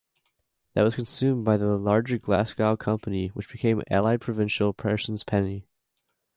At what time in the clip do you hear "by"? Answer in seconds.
1.45-1.57